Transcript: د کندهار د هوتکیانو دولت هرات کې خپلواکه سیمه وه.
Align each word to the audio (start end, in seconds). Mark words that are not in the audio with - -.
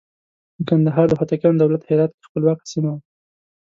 د 0.57 0.59
کندهار 0.69 1.05
د 1.09 1.13
هوتکیانو 1.19 1.59
دولت 1.61 1.81
هرات 1.89 2.11
کې 2.15 2.25
خپلواکه 2.27 2.65
سیمه 2.71 2.89
وه. 2.93 3.01